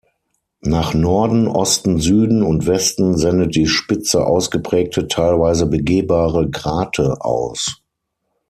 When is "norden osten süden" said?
0.95-2.41